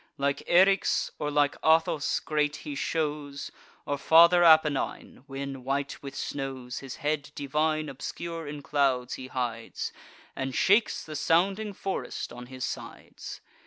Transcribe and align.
Like 0.17 0.39
Eryx, 0.47 1.11
or 1.19 1.29
like 1.29 1.55
Athos, 1.63 2.19
great 2.21 2.55
he 2.65 2.73
shows, 2.73 3.51
Or 3.85 3.99
Father 3.99 4.41
Apennine, 4.43 5.23
when, 5.27 5.63
white 5.63 6.01
with 6.01 6.15
snows, 6.15 6.79
His 6.79 6.95
head 6.95 7.29
divine 7.35 7.87
obscure 7.87 8.47
in 8.47 8.63
clouds 8.63 9.13
he 9.13 9.27
hides, 9.27 9.93
And 10.35 10.55
shakes 10.55 11.03
the 11.03 11.15
sounding 11.15 11.73
forest 11.73 12.33
on 12.33 12.47
his 12.47 12.65
sides. 12.65 13.41